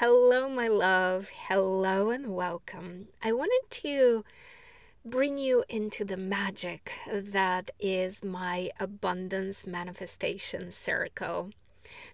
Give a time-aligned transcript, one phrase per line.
[0.00, 1.28] Hello, my love.
[1.48, 3.08] Hello and welcome.
[3.20, 4.24] I wanted to
[5.04, 11.50] bring you into the magic that is my abundance manifestation circle.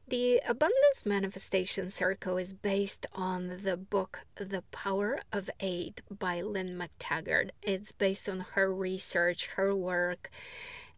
[0.09, 6.81] The Abundance Manifestation Circle is based on the book The Power of Eight by Lynne
[6.81, 7.51] McTaggart.
[7.61, 10.31] It's based on her research, her work,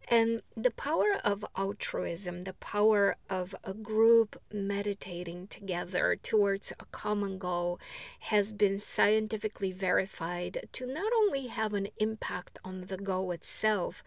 [0.07, 7.37] and the power of altruism, the power of a group meditating together towards a common
[7.37, 7.79] goal,
[8.21, 14.03] has been scientifically verified to not only have an impact on the goal itself,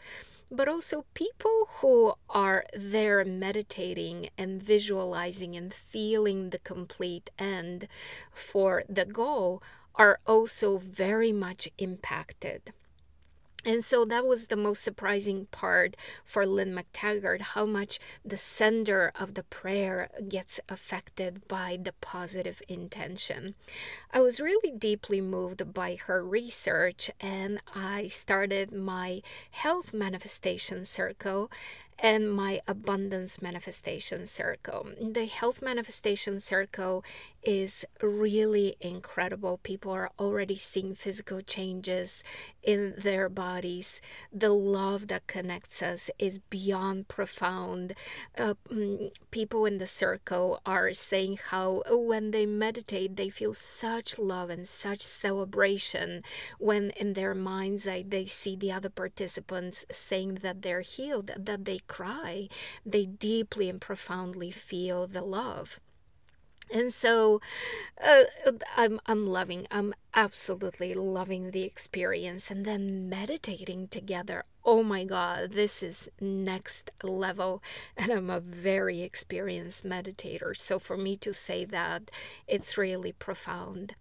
[0.50, 7.86] but also people who are there meditating and visualizing and feeling the complete end
[8.32, 9.62] for the goal
[9.94, 12.72] are also very much impacted.
[13.64, 19.12] And so that was the most surprising part for Lynne McTaggart how much the sender
[19.18, 23.54] of the prayer gets affected by the positive intention.
[24.12, 31.50] I was really deeply moved by her research, and I started my health manifestation circle
[32.02, 34.88] and my abundance manifestation circle.
[35.00, 37.04] The health manifestation circle
[37.42, 39.58] is really incredible.
[39.62, 42.22] People are already seeing physical changes
[42.62, 44.00] in their bodies.
[44.32, 47.94] The love that connects us is beyond profound.
[48.36, 54.18] Uh, mm, people in the circle are saying how when they meditate, they feel such
[54.18, 56.22] love and such celebration
[56.58, 61.64] when in their mind's eye they see the other participants saying that they're healed, that
[61.64, 62.48] they cry,
[62.86, 65.78] they deeply and profoundly feel the love.
[66.72, 67.40] And so
[68.02, 68.22] uh,
[68.76, 72.50] I'm, I'm loving, I'm absolutely loving the experience.
[72.50, 74.44] And then meditating together.
[74.64, 77.62] Oh my God, this is next level.
[77.96, 80.56] And I'm a very experienced meditator.
[80.56, 82.10] So for me to say that,
[82.46, 83.94] it's really profound.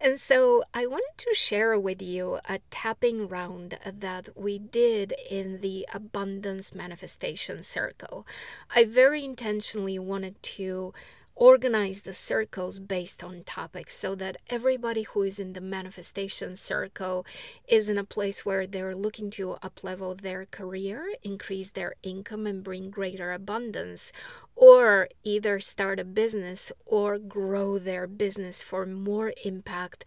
[0.00, 5.60] And so I wanted to share with you a tapping round that we did in
[5.60, 8.26] the abundance manifestation circle.
[8.74, 10.94] I very intentionally wanted to
[11.38, 17.24] organize the circles based on topics so that everybody who is in the manifestation circle
[17.68, 22.64] is in a place where they're looking to uplevel their career, increase their income, and
[22.64, 24.10] bring greater abundance,
[24.56, 30.04] or either start a business or grow their business for more impact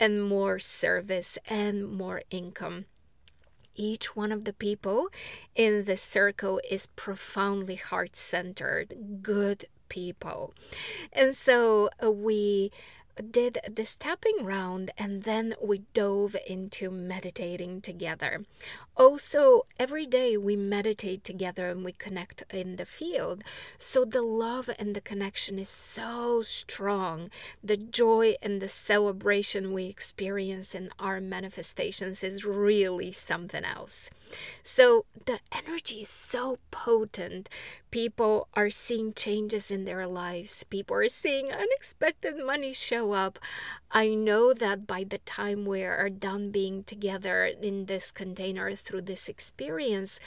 [0.00, 2.86] and more service and more income.
[3.74, 5.08] Each one of the people
[5.54, 10.54] in the circle is profoundly heart centered, good people.
[11.12, 12.72] And so uh, we
[13.30, 18.44] did the tapping round and then we dove into meditating together.
[18.96, 23.42] Also, every day we meditate together and we connect in the field.
[23.78, 27.30] So the love and the connection is so strong.
[27.62, 34.10] The joy and the celebration we experience in our manifestations is really something else.
[34.62, 37.48] So the energy is so potent.
[37.90, 43.40] People are seeing changes in their lives, people are seeing unexpected money show up.
[43.90, 49.02] I know that by the time we are done being together in this container through
[49.02, 50.20] this experience,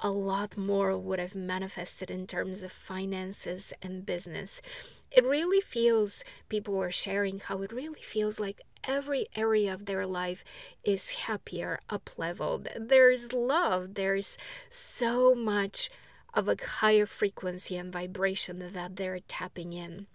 [0.00, 4.60] a lot more would have manifested in terms of finances and business.
[5.10, 10.06] It really feels, people were sharing how it really feels like every area of their
[10.06, 10.44] life
[10.84, 12.68] is happier, up leveled.
[12.78, 14.36] There's love, there's
[14.68, 15.90] so much
[16.34, 20.06] of a higher frequency and vibration that they're tapping in.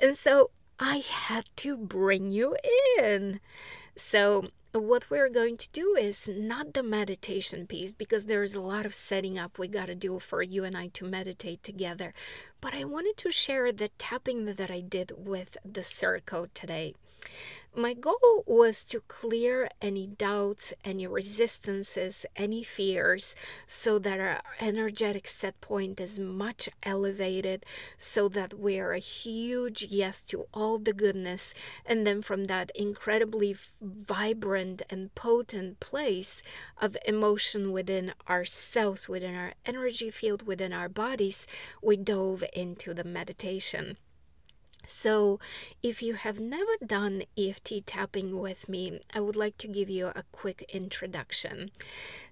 [0.00, 2.56] And so I had to bring you
[2.98, 3.40] in.
[3.96, 8.84] So what we're going to do is not the meditation piece because there's a lot
[8.84, 12.12] of setting up we got to do for you and I to meditate together.
[12.60, 16.94] But I wanted to share the tapping that I did with the circle today.
[17.78, 23.34] My goal was to clear any doubts, any resistances, any fears,
[23.66, 27.66] so that our energetic set point is much elevated,
[27.98, 31.52] so that we are a huge yes to all the goodness.
[31.84, 36.42] And then from that incredibly vibrant and potent place
[36.80, 41.46] of emotion within ourselves, within our energy field, within our bodies,
[41.82, 43.98] we dove into the meditation.
[44.86, 45.40] So,
[45.82, 50.06] if you have never done EFT tapping with me, I would like to give you
[50.06, 51.70] a quick introduction.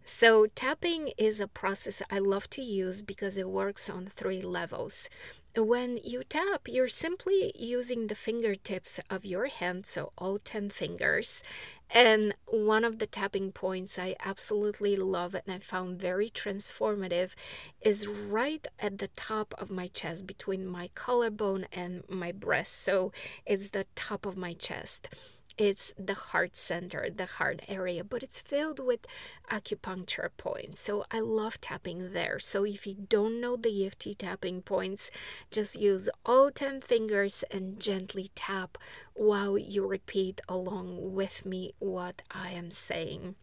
[0.04, 5.08] So, tapping is a process I love to use because it works on three levels.
[5.56, 11.44] When you tap, you're simply using the fingertips of your hand, so all 10 fingers,
[11.90, 17.34] And one of the tapping points I absolutely love and I found very transformative
[17.80, 22.82] is right at the top of my chest, between my collarbone and my breast.
[22.82, 23.12] So
[23.46, 25.08] it's the top of my chest
[25.56, 29.06] it's the heart center, the heart area, but it's filled with
[29.50, 30.80] acupuncture points.
[30.80, 32.38] So I love tapping there.
[32.38, 35.10] So if you don't know the EFT tapping points,
[35.50, 38.78] just use all 10 fingers and gently tap
[39.14, 43.36] while you repeat along with me what I am saying.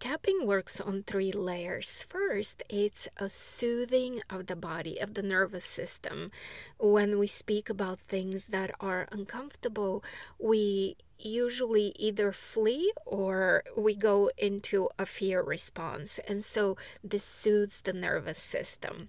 [0.00, 2.06] Tapping works on three layers.
[2.08, 6.30] First, it's a soothing of the body, of the nervous system.
[6.78, 10.04] When we speak about things that are uncomfortable,
[10.38, 16.20] we usually either flee or we go into a fear response.
[16.28, 19.08] And so this soothes the nervous system.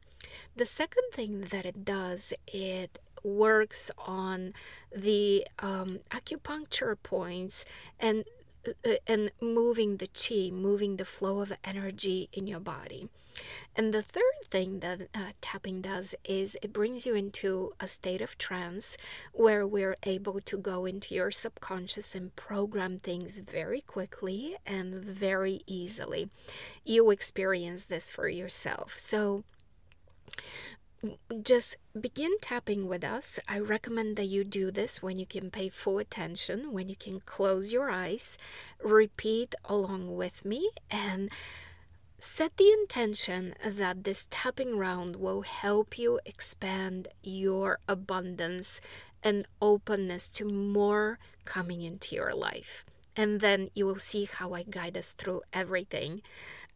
[0.56, 4.54] The second thing that it does, it works on
[4.96, 7.64] the um, acupuncture points
[8.00, 8.24] and
[9.08, 13.10] and moving the chi, moving the flow of energy in your body.
[13.76, 18.22] And the third thing that uh, tapping does is it brings you into a state
[18.22, 18.98] of trance
[19.32, 25.62] where we're able to go into your subconscious and program things very quickly and very
[25.66, 26.30] easily.
[26.84, 28.96] You experience this for yourself.
[29.00, 29.44] So,
[31.44, 33.40] just begin tapping with us.
[33.48, 37.22] I recommend that you do this when you can pay full attention, when you can
[37.22, 38.38] close your eyes,
[38.84, 41.30] repeat along with me, and
[42.20, 48.82] set the intention that this tapping round will help you expand your abundance
[49.24, 52.86] and openness to more coming into your life.
[53.16, 56.22] And then you will see how I guide us through everything.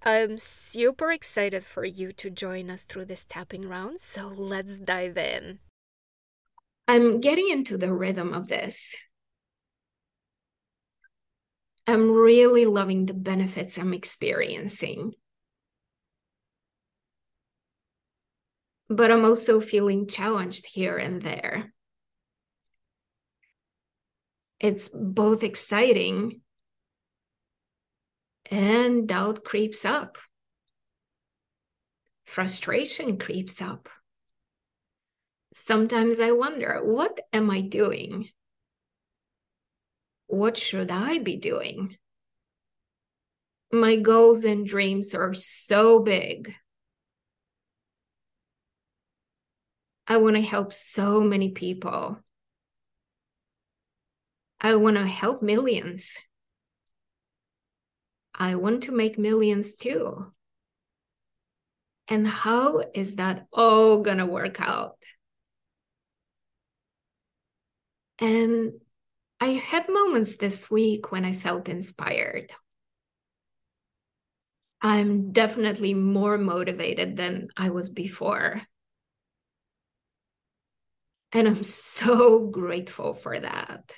[0.06, 5.18] I'm super excited for you to join us through this tapping round, so let's dive
[5.18, 5.60] in.
[6.90, 8.96] I'm getting into the rhythm of this.
[11.88, 15.14] I'm really loving the benefits I'm experiencing.
[18.90, 21.74] But I'm also feeling challenged here and there.
[24.60, 26.43] It's both exciting
[28.54, 30.20] and doubt creeps up.
[32.28, 33.90] Frustration creeps up.
[35.54, 38.30] Sometimes I wonder, what am I doing?
[40.28, 41.98] What should I be doing?
[43.72, 46.54] My goals and dreams are so big.
[50.06, 52.20] I want to help so many people.
[54.62, 56.20] I want to help millions.
[58.36, 60.32] I want to make millions too.
[62.08, 64.98] And how is that all going to work out?
[68.20, 68.74] And
[69.40, 72.52] I had moments this week when I felt inspired.
[74.82, 78.62] I'm definitely more motivated than I was before.
[81.32, 83.94] And I'm so grateful for that.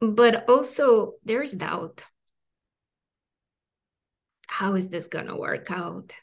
[0.00, 2.04] But also, there's doubt.
[4.46, 6.14] How is this going to work out?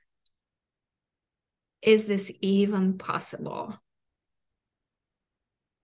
[1.82, 3.80] Is this even possible?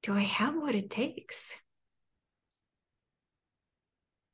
[0.04, 1.56] Do I have what it takes?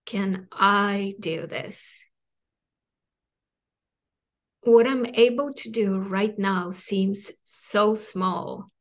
[0.06, 2.06] Can I do this?
[4.62, 8.71] What I'm able to do right now seems so small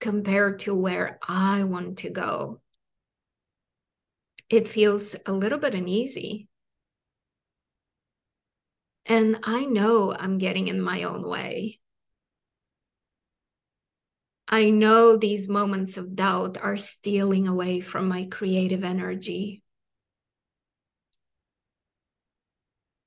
[0.00, 2.60] compared to where I want to go.
[4.48, 6.48] It feels a little bit uneasy.
[9.06, 11.80] And I know I'm getting in my own way.
[14.46, 19.62] I know these moments of doubt are stealing away from my creative energy.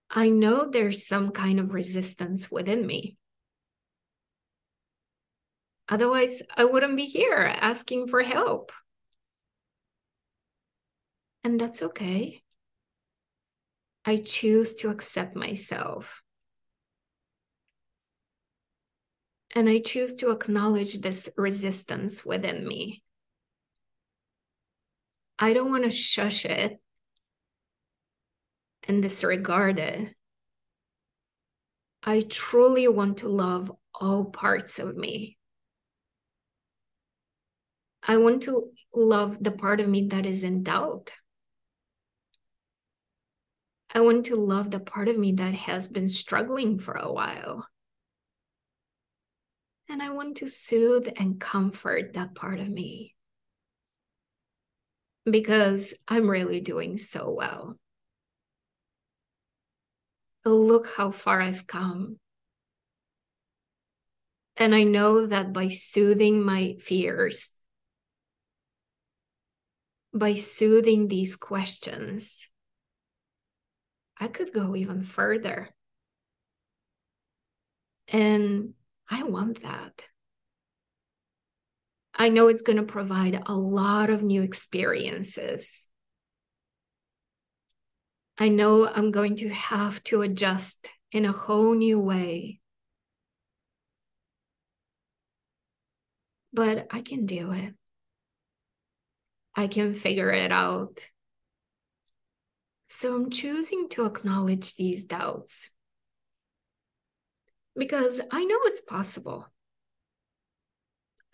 [0.10, 3.18] I know there's some kind of resistance within me.
[5.92, 8.72] Otherwise, I wouldn't be here asking for help.
[11.44, 12.42] And that's okay.
[14.06, 16.24] I choose to accept myself.
[19.54, 23.04] And I choose to acknowledge this resistance within me.
[25.38, 26.80] I don't want to shush it
[28.88, 30.16] and disregard it.
[32.02, 35.38] I truly want to love all parts of me.
[38.04, 41.12] I want to love the part of me that is in doubt.
[43.94, 47.68] I want to love the part of me that has been struggling for a while.
[49.90, 53.16] And I want to soothe and comfort that part of me.
[55.30, 57.78] because I'm really doing so well.
[60.44, 62.18] Oh, look how far I've come.
[64.58, 67.52] And I know that by soothing my fears,
[70.14, 72.50] by soothing these questions,
[74.20, 75.70] I could go even further.
[78.08, 78.74] And
[79.10, 80.04] I want that.
[82.14, 85.88] I know it's going to provide a lot of new experiences.
[88.38, 92.60] I know I'm going to have to adjust in a whole new way.
[96.54, 97.74] But I can do it.
[99.56, 101.00] I can figure it out.
[102.88, 105.70] So I'm choosing to acknowledge these doubts
[107.76, 109.48] because I know it's possible.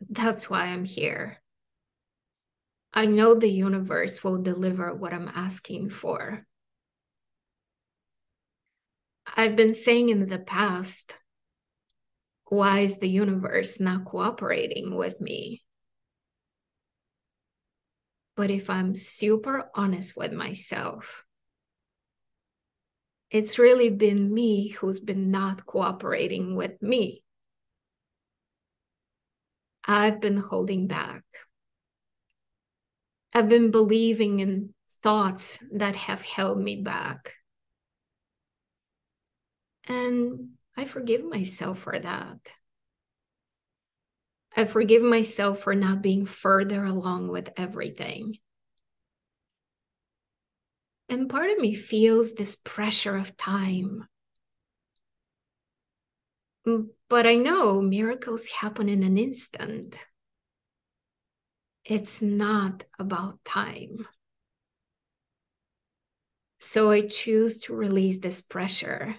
[0.10, 1.42] That's why I'm here.
[2.94, 6.46] I know the universe will deliver what I'm asking for.
[9.36, 11.14] I've been saying in the past,
[12.46, 15.64] why is the universe not cooperating with me?
[18.38, 21.26] But if I'm super honest with myself,
[23.32, 27.24] it's really been me who's been not cooperating with me.
[29.84, 31.24] I've been holding back.
[33.34, 37.34] I've been believing in thoughts that have held me back.
[39.88, 42.38] And I forgive myself for that.
[44.58, 48.40] I forgive myself for not being further along with everything.
[51.10, 54.08] And part of me feels this pressure of time.
[56.68, 59.96] Mm, but I know miracles happen in an instant.
[61.86, 64.08] It's not about time.
[66.60, 69.16] So I choose to release this pressure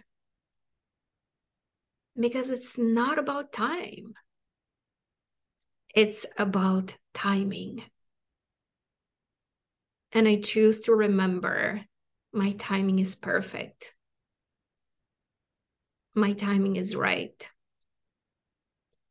[2.18, 4.14] because it's not about time,
[5.94, 7.82] it's about timing.
[10.12, 11.82] And I choose to remember
[12.32, 13.94] my timing is perfect.
[16.14, 17.48] My timing is right.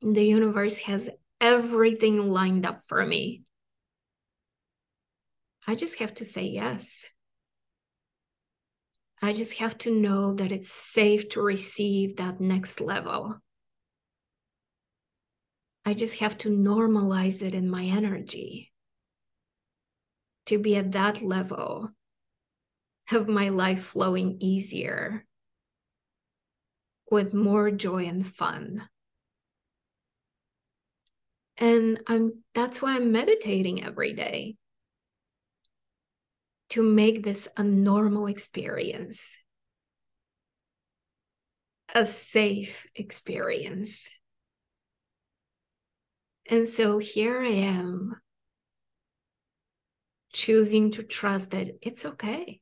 [0.02, 3.44] The universe has everything lined up for me.
[5.66, 7.10] I just have to say yes.
[9.22, 13.42] I just have to know that it's safe to receive that next level.
[15.88, 18.74] I just have to normalize it in my energy
[20.48, 21.92] to be at that level
[23.14, 25.26] of my life flowing easier
[27.10, 28.90] with more joy and fun.
[31.56, 34.58] And I'm that's why I'm meditating every day
[36.72, 39.38] to make this a normal experience,
[41.96, 44.10] a safe experience.
[46.50, 48.16] And so here I am
[50.32, 52.62] choosing to trust that it's okay.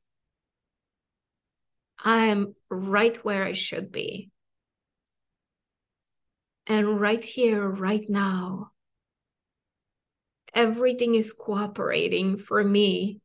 [2.02, 4.30] I am right where I should be.
[6.66, 8.72] And right here, right now,
[10.52, 13.20] everything is cooperating for me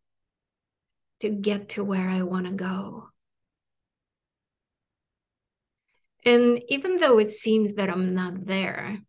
[1.22, 3.08] to get to where I want to go.
[6.24, 9.00] And even though it seems that I'm not there,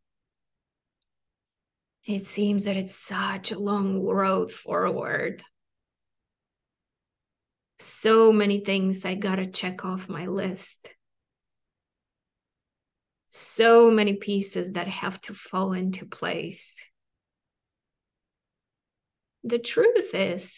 [2.05, 5.43] it seems that it's such a long road forward.
[7.79, 10.89] So many things I gotta check off my list.
[13.29, 16.77] So many pieces that have to fall into place.
[19.45, 20.55] The truth is,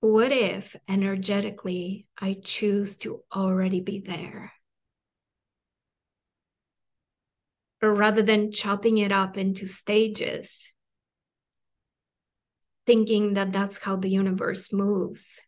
[0.00, 4.52] what if energetically I choose to already be there?
[7.90, 10.72] Rather than chopping it up into stages,
[12.86, 15.40] thinking that that's how the universe moves,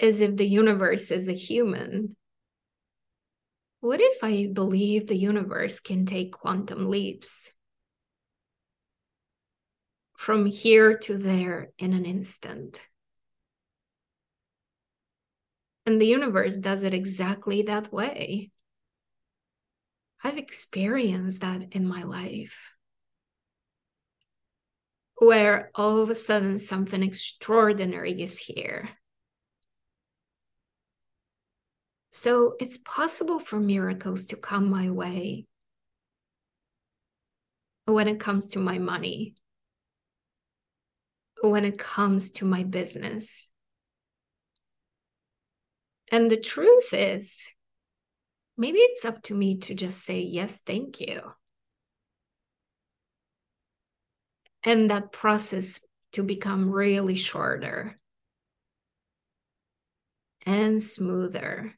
[0.00, 2.16] as if the universe is a human.
[3.80, 7.52] What if I believe the universe can take quantum leaps
[10.16, 12.80] from here to there in an instant?
[15.84, 18.50] And the universe does it exactly that way.
[20.22, 22.72] I've experienced that in my life.
[25.18, 28.90] Where all of a sudden something extraordinary is here.
[32.10, 35.46] So it's possible for miracles to come my way
[37.84, 39.34] when it comes to my money,
[41.42, 43.48] when it comes to my business.
[46.10, 47.36] And the truth is,
[48.56, 51.20] maybe it's up to me to just say, yes, thank you.
[54.64, 55.80] And that process
[56.12, 57.98] to become really shorter
[60.44, 61.76] and smoother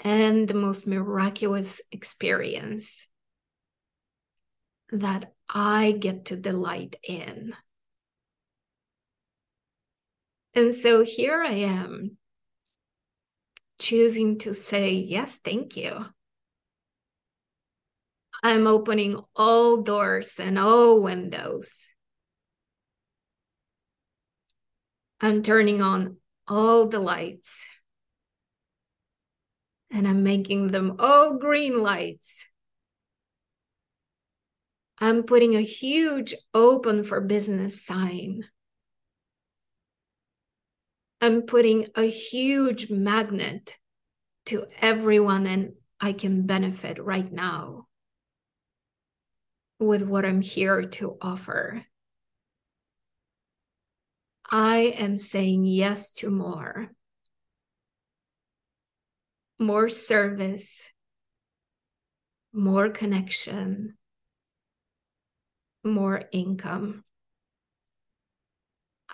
[0.00, 3.06] and the most miraculous experience
[4.90, 7.54] that I get to delight in.
[10.54, 12.16] And so here I am
[13.84, 16.06] choosing to say, yes, thank you.
[18.42, 21.78] I'm opening all doors and all windows.
[25.20, 26.16] I'm turning on
[26.48, 27.66] all the lights.
[29.90, 32.48] And I'm making them all green lights.
[34.98, 38.44] I'm putting a huge open for business sign.
[41.20, 43.76] I'm putting a huge magnet
[44.46, 47.86] to everyone, and I can benefit right now
[49.78, 51.84] with what I'm here to offer.
[54.50, 56.90] I am saying yes to more.
[59.58, 60.90] More service,
[62.52, 63.96] more connection,
[65.82, 67.04] more income.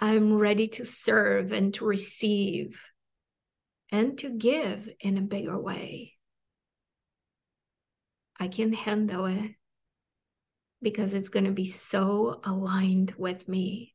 [0.02, 2.80] I'm ready to serve and to receive
[3.92, 6.14] and to give in a bigger way.
[8.38, 9.52] I can handle it
[10.80, 13.94] because it's going to be so aligned with me.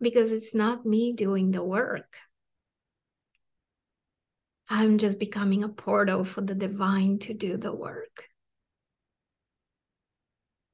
[0.00, 2.16] Because it's not me doing the work.
[4.70, 8.29] I'm just becoming a portal for the divine to do the work.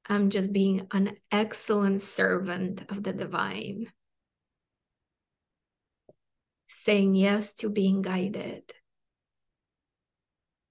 [0.09, 3.91] I'm just being an excellent servant of the divine.
[6.67, 8.63] Saying yes to being guided.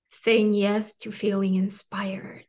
[0.09, 2.47] Saying yes to feeling inspired.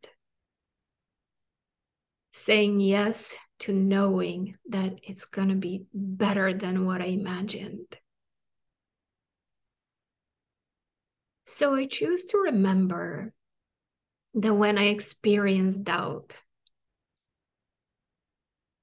[2.31, 7.97] Saying yes to knowing that it's going to be better than what I imagined.
[11.45, 13.33] So I choose to remember
[14.35, 16.33] that when I experience doubt,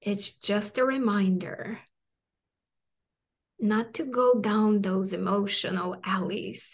[0.04, 1.80] it's just a reminder
[3.58, 6.68] not to go down those emotional alleys,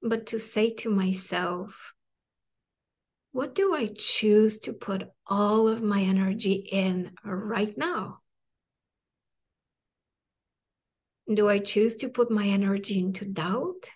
[0.00, 1.92] but to say to myself,
[3.32, 8.20] what do I choose to put all of my energy in right now?
[11.32, 13.88] Do I choose to put my energy into doubt?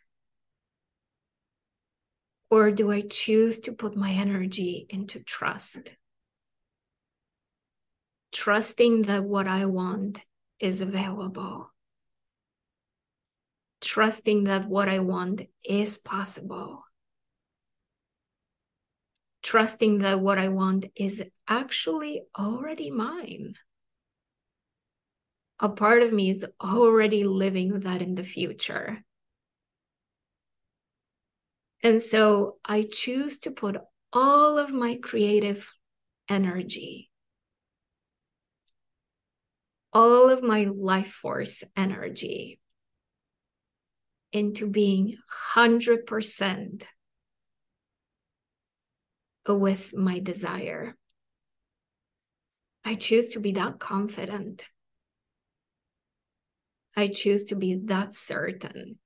[2.50, 5.90] Or do I choose to put my energy into trust?
[8.34, 10.20] Trusting that what I want
[10.58, 11.72] is available,
[13.80, 16.84] trusting that what I want is possible,
[19.42, 23.54] trusting that what I want is actually already mine.
[25.60, 29.04] A part of me is already living that in the future.
[31.84, 33.76] And so I choose to put
[34.12, 35.72] all of my creative
[36.28, 37.10] energy
[39.94, 42.58] all of my life force energy
[44.32, 45.16] into being
[45.54, 46.84] 100%
[49.48, 50.96] with my desire.
[52.84, 54.68] I choose to be that confident.
[56.96, 58.98] I choose to be that certain.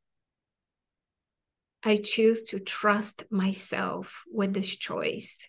[1.83, 5.49] I choose to trust myself with this choice.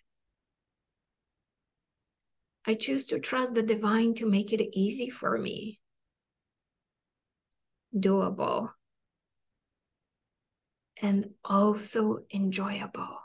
[2.66, 5.80] I choose to trust the divine to make it easy for me,
[7.94, 8.70] doable,
[11.00, 13.18] and also enjoyable.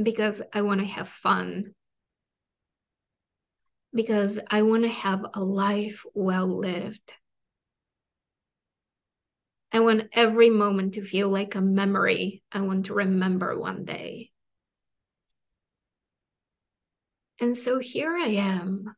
[0.00, 1.74] Because I want to have fun.
[3.94, 7.14] Because I want to have a life well lived.
[9.72, 14.30] I want every moment to feel like a memory I want to remember one day.
[17.40, 18.96] And so here I am,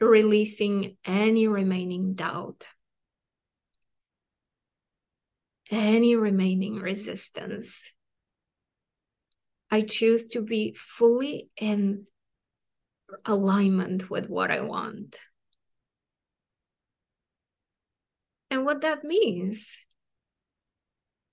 [0.00, 2.66] releasing any remaining doubt,
[5.70, 7.78] any remaining resistance.
[9.70, 12.06] I choose to be fully in
[13.24, 15.16] alignment with what I want.
[18.50, 19.78] And what that means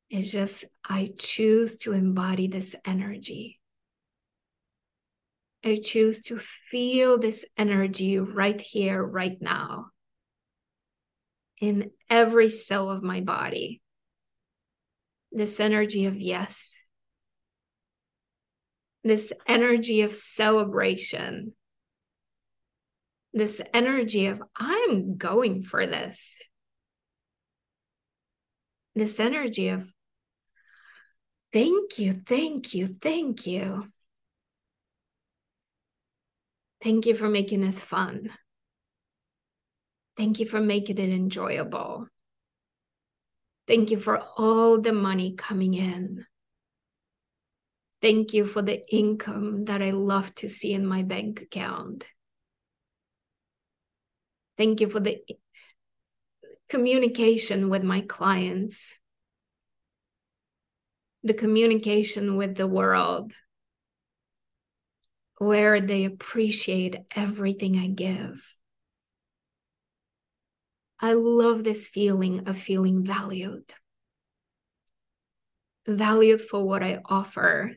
[0.10, 3.59] is just I choose to embody this energy
[5.63, 9.88] I choose to feel this energy right here, right now,
[11.60, 13.82] in every cell of my body.
[15.32, 16.74] This energy of yes,
[19.04, 21.54] this energy of celebration,
[23.34, 26.41] this energy of I'm going for this,
[28.95, 29.88] this energy of
[31.54, 33.88] thank you, thank you, thank you.
[36.82, 38.30] Thank you for making it fun.
[40.15, 42.08] Thank you for making it enjoyable.
[43.68, 46.26] Thank you for all the money coming in.
[48.02, 52.08] Thank you for the income that I love to see in my bank account.
[54.58, 55.22] Thank you for the
[56.70, 58.96] communication with my clients,
[61.24, 63.34] the communication with the world,
[65.39, 68.56] where they appreciate everything I give.
[70.99, 73.73] I love this feeling of feeling valued.
[75.88, 77.71] Valued for what I offer.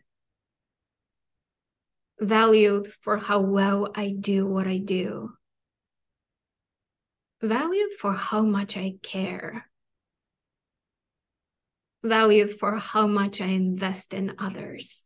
[2.21, 5.31] Valued for how well I do what I do.
[7.41, 9.69] Valued for how much I care.
[12.03, 15.02] Valued for how much I invest in others.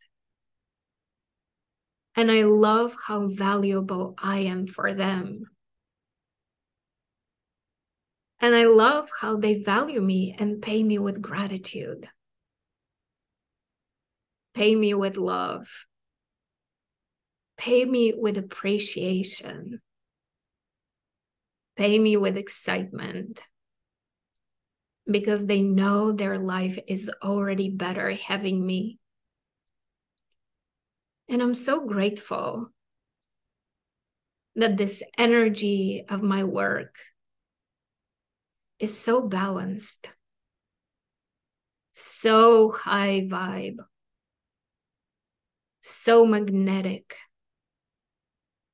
[2.16, 5.44] And I love how valuable I am for them.
[8.40, 12.09] And I love how they value me and pay me with gratitude,
[14.55, 15.68] pay me with love,
[17.59, 19.81] pay me with appreciation,
[21.76, 23.42] pay me with excitement
[25.11, 28.98] because they know their life is already better having me.
[31.29, 32.71] And I'm so grateful
[34.55, 36.97] that this energy of my work
[38.79, 40.09] is so balanced,
[41.93, 43.79] so high vibe,
[45.81, 47.17] so magnetic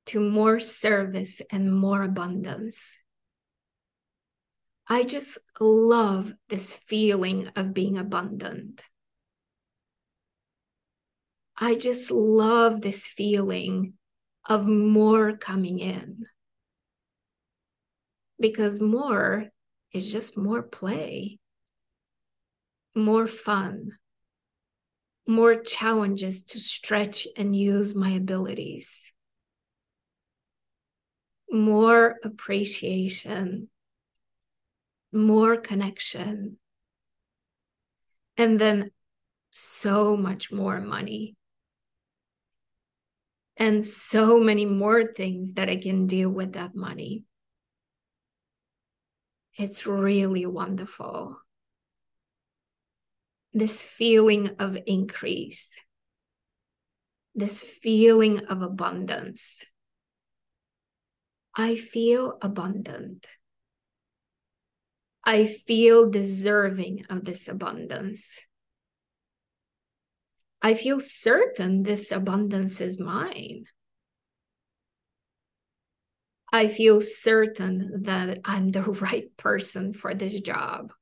[0.05, 2.97] to more service and more abundance.
[4.87, 8.81] I just love this feeling of being abundant.
[11.57, 13.93] I just love this feeling
[14.45, 16.25] of more coming in.
[18.39, 19.49] Because more
[19.93, 21.39] is just more play,
[22.95, 23.91] more fun,
[25.27, 29.13] more challenges to stretch and use my abilities,
[31.49, 33.69] more appreciation,
[35.13, 36.57] more connection,
[38.35, 38.91] and then
[39.51, 41.35] so much more money
[43.57, 47.23] and so many more things that I can do with that money.
[49.57, 51.37] It's really wonderful.
[53.53, 55.71] This feeling of increase,
[57.35, 59.63] this feeling of abundance.
[61.55, 63.27] I feel abundant.
[65.23, 68.27] I feel deserving of this abundance.
[70.65, 73.65] I feel certain this abundance is mine.
[76.53, 80.93] I feel certain that I'm the right person for this job.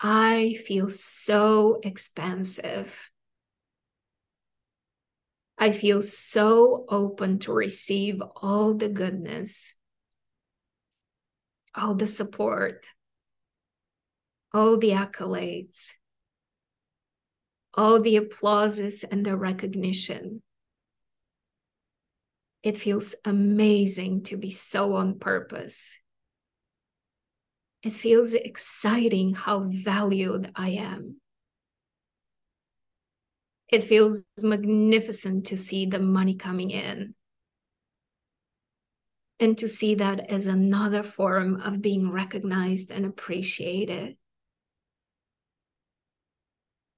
[0.00, 3.10] I feel so expansive.
[5.58, 9.74] I feel so open to receive all the goodness,
[11.74, 12.86] all the support,
[14.52, 15.94] all the accolades,
[17.76, 20.42] all the applauses and the recognition.
[22.62, 25.98] It feels amazing to be so on purpose.
[27.82, 31.20] It feels exciting how valued I am.
[33.68, 37.14] It feels magnificent to see the money coming in
[39.40, 44.16] and to see that as another form of being recognized and appreciated.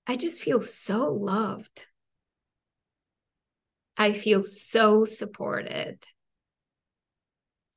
[0.07, 1.87] I just feel so loved.
[3.97, 5.99] I feel so supported.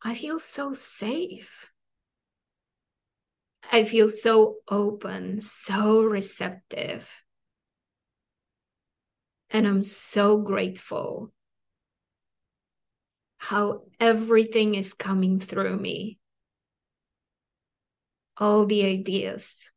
[0.02, 1.72] I feel so safe.
[3.72, 7.10] I feel so open, so receptive.
[9.50, 11.32] And I'm so grateful
[13.38, 16.20] how everything is coming through me.
[18.38, 19.72] All the ideas,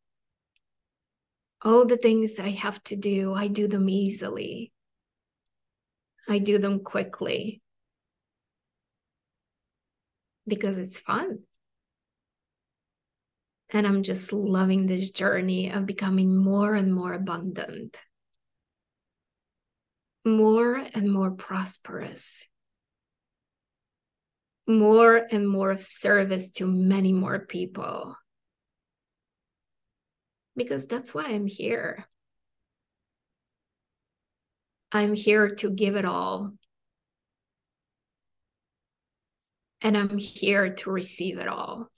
[1.65, 4.73] all the things I have to do, I do them easily.
[6.29, 7.63] I do them quickly
[10.47, 11.41] because it's fun.
[13.71, 17.99] And I'm just loving this journey of becoming more and more abundant,
[20.25, 22.47] more and more prosperous,
[24.67, 28.17] more and more of service to many more people.
[30.57, 32.07] Because that's why I'm here.
[34.93, 36.53] I'm here to give it all.
[39.81, 41.89] And I'm here to receive it all.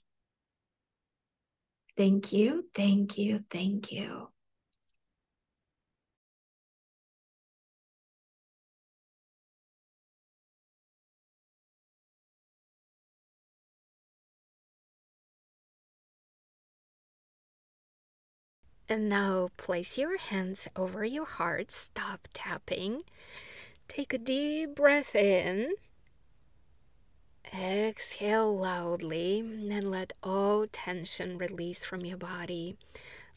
[1.97, 4.29] Thank you, thank you, thank you.
[18.87, 23.01] And now place your hands over your heart, stop tapping.
[23.87, 25.73] Take a deep breath in.
[27.53, 32.75] Exhale loudly and let all tension release from your body.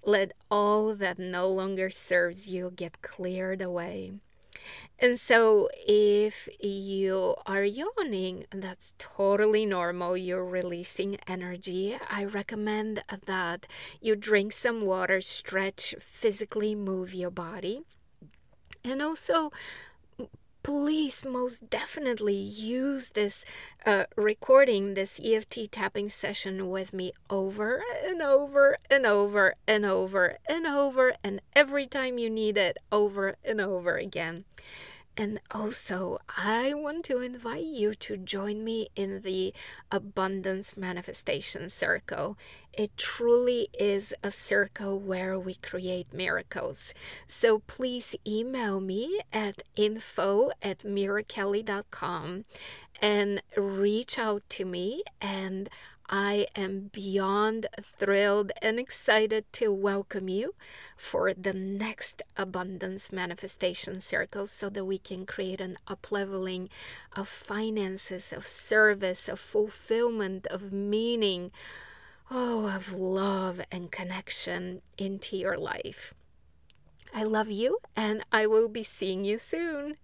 [0.04, 4.12] Let all that no longer serves you get cleared away.
[4.99, 10.16] And so, if you are yawning, that's totally normal.
[10.16, 11.97] You're releasing energy.
[12.11, 13.66] I recommend that
[14.01, 17.83] you drink some water, stretch, physically move your body.
[18.85, 19.53] And also,
[20.62, 23.44] please most definitely use this
[23.87, 30.38] uh, recording, this EFT tapping session with me over and over and over and over
[30.49, 34.44] and over, and every time you need it, over and over again.
[35.20, 39.52] And also, I want to invite you to join me in the
[39.90, 42.38] Abundance Manifestation Circle.
[42.72, 46.94] It truly is a circle where we create miracles.
[47.26, 52.44] So please email me at info at mirakelley.com
[53.02, 55.68] and reach out to me and
[56.11, 60.55] I am beyond thrilled and excited to welcome you
[60.97, 66.68] for the next abundance manifestation circle so that we can create an upleveling
[67.14, 71.51] of finances, of service, of fulfillment, of meaning,
[72.31, 76.14] oh, of love and connection into your life.
[77.14, 79.97] I love you, and I will be seeing you soon.